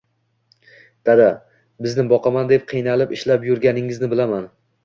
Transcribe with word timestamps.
Dada, 1.09 1.27
bizni 1.87 2.07
boqaman 2.13 2.51
deb 2.55 2.67
qiynalib, 2.75 3.15
ishlab 3.19 3.47
yurganingizni 3.51 4.15
bilaman 4.17 4.53